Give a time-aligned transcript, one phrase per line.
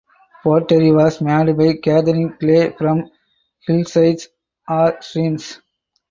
[0.43, 3.11] Pottery was made by gathering clay from
[3.67, 4.29] hillsides
[4.67, 5.59] or streams.